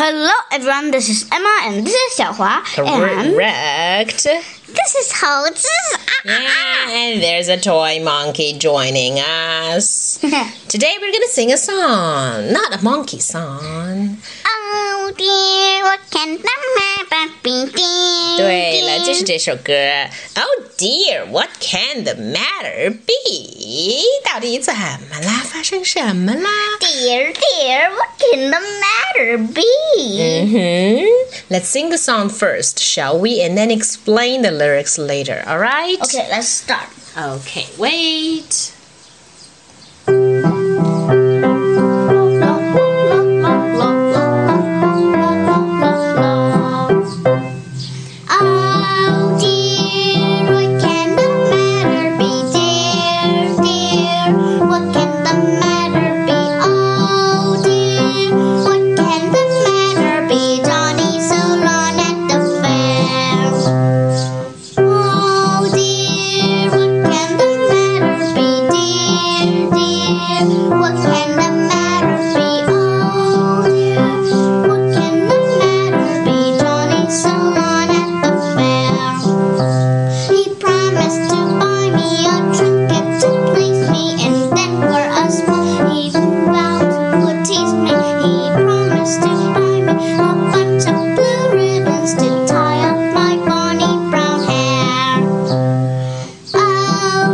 [0.00, 0.92] Hello, everyone.
[0.92, 2.62] This is Emma, and this is Xiaohua.
[2.76, 4.22] Correct.
[4.22, 5.52] this is Hope.
[5.52, 10.18] This is and there's a toy monkey joining us.
[10.68, 14.18] Today we're gonna sing a song, not a monkey song.
[14.46, 16.97] Oh dear, what can I?
[18.37, 19.27] 对了，就是 dear.
[19.27, 19.73] 这首歌。
[20.35, 24.03] Oh dear, what can the matter be？
[24.25, 25.45] 到底怎么啦？
[25.51, 26.49] 发生什么啦？
[26.79, 29.63] Dear, dear, what can the matter be?
[29.93, 31.05] Mm-hmm.
[31.49, 33.41] Let's sing the song first, shall we?
[33.41, 36.01] And then explain the lyrics later, alright?
[36.01, 36.89] Okay, let's start.
[37.15, 38.71] Okay, wait.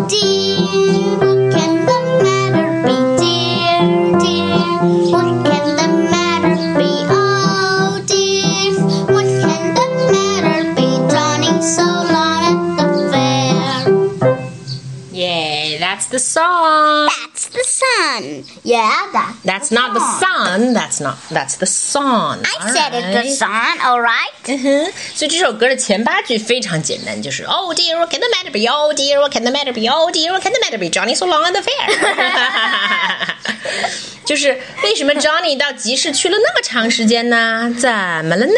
[0.08, 3.80] Dear, what can the matter be, dear,
[4.20, 4.58] dear?
[5.12, 6.92] What can the matter be?
[7.08, 8.72] Oh dear,
[9.12, 10.88] what can the matter be?
[11.12, 14.38] Johnny so long at the fair.
[15.12, 17.08] Yay, that's the song
[17.73, 18.43] That's the sun.
[18.63, 20.73] Yeah, that's That's not the sun.
[20.73, 21.17] That's not.
[21.31, 22.43] That's the song.
[22.45, 23.37] I said it the alright?
[23.37, 24.33] sun, alright?
[24.45, 28.67] 嗯哼，所以这首歌的前八句非常简单，就是 Oh dear, what can the matter be?
[28.67, 29.87] Oh dear, what can the matter be?
[29.87, 30.89] Oh dear, what can the matter be?
[30.89, 31.89] Johnny so long at the fair
[34.25, 37.73] 。就是为什么 Johnny 到集市去了那么长时间呢？
[37.79, 38.53] 怎么了呢？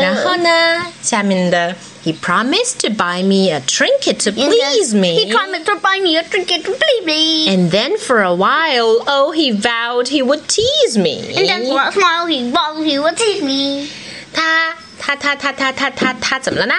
[0.00, 1.74] 然后呢，下面的
[2.04, 5.24] He promised to buy me a trinket to please me.
[5.24, 7.48] He promised to buy me a trinket to please me.
[7.48, 11.34] And then for a while, oh, he vowed he would tease me.
[11.36, 13.88] And then for a smile he vowed he would tease me.
[14.32, 16.74] 他他他他他他他他怎么了呢？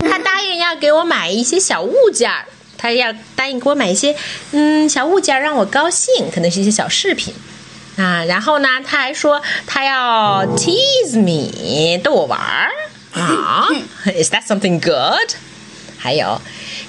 [0.00, 2.44] 他答应要给我买一些小物件儿，
[2.76, 4.14] 他要答应给我买一些
[4.52, 7.34] 嗯小物件儿让我高兴，可能是一些小饰品
[7.96, 8.24] 啊。
[8.24, 12.70] 然后呢，他还说他要 tease me 逗我玩儿
[13.12, 13.68] 啊。
[14.06, 15.34] Is that something good？
[15.98, 16.40] 还有，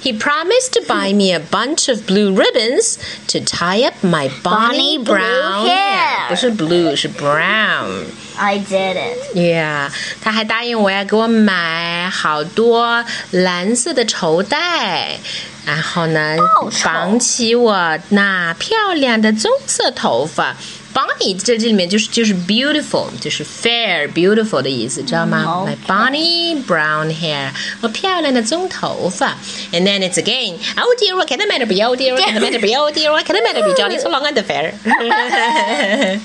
[0.04, 2.98] He promised to buy me a bunch of blue ribbons
[3.28, 8.06] to tie up my bonny Bonny blue brown hair 不是 blue，是 brown。
[8.38, 9.36] I did it.
[9.36, 9.90] Yeah，
[10.22, 15.18] 他还答应我要给我买好多蓝色的绸带，
[15.66, 20.56] 然后呢报酬绑起我那漂亮的棕色头发。
[20.94, 27.52] Bonnie 在这里面就是就是 beautiful，就是 fair beautiful 的意思，知道吗、嗯 m y bonny brown hair，
[27.82, 29.38] 我漂亮的棕头发。
[29.72, 31.82] And then it's again, oh dear, what can the matter be?
[31.84, 32.76] Oh dear, what can the matter be?
[32.76, 33.74] Oh dear, what can the matter be?
[33.80, 34.74] Johnny so long at the fair.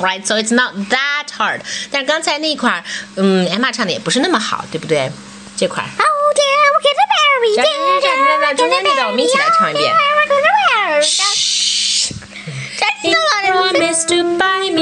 [0.00, 1.60] Right, so it's not that hard.
[1.90, 2.84] 但是刚才那一块儿，
[3.16, 5.10] 嗯，Emma 唱的也不是那么好，对不对？
[5.56, 5.86] 这块儿。
[5.86, 7.56] Oh dear, what can the matter be?
[7.56, 7.68] 这样
[8.00, 9.92] 这样这样这样中间那段我们一起来唱一遍。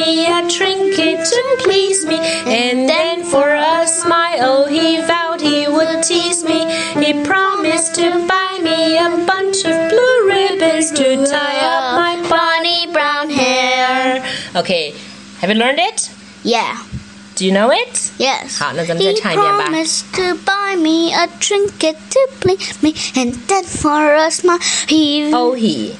[0.01, 6.03] me a trinket to please me, and then for a smile he vowed he would
[6.03, 6.65] tease me.
[7.03, 12.87] He promised to buy me a bunch of blue ribbons to tie up my bonny
[12.93, 14.25] brown hair.
[14.57, 14.95] Okay,
[15.41, 16.11] have you learned it?
[16.43, 16.83] Yeah.
[17.37, 18.13] Do you know it?
[18.19, 18.59] Yes.
[18.59, 19.67] 好，那咱们再 He 唱一遍吧。
[19.69, 25.31] promised to buy me a trinket to please me, and then for a smile he
[25.35, 25.97] Oh, he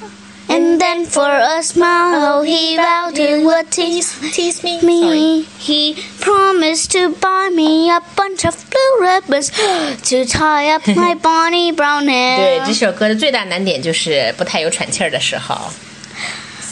[0.51, 4.79] and then for a smile he vowed he would tease tease me.
[4.81, 4.91] Sorry.
[5.11, 5.43] me.
[5.59, 9.51] He promised to buy me a bunch of blue ribbons
[10.09, 12.67] to tie up my bonny brown 对， hair.
[12.67, 15.57] 这首歌的最大难点就是不太有喘气儿的时候。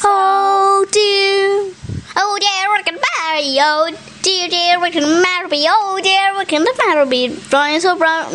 [0.07, 1.73] Oh dear,
[2.15, 3.59] oh dear, what can the matter be?
[3.59, 3.91] Oh
[4.23, 5.67] dear, dear, what can the matter be?
[5.67, 7.29] Oh dear, what can the matter be?
[7.51, 8.31] Brown so brown,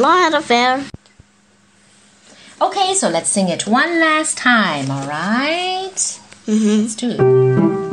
[0.00, 0.84] long at a fair.
[2.61, 5.95] Okay, so let's sing it one last time, alright?
[6.45, 6.81] Mm-hmm.
[6.81, 7.90] Let's do it.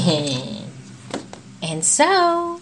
[1.61, 2.59] and so,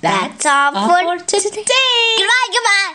[0.00, 0.88] that's, that's all, all,
[1.18, 1.50] for today.
[1.50, 2.16] today.
[2.16, 2.94] Goodbye, goodbye.